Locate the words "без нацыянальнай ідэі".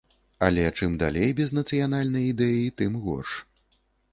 1.39-2.65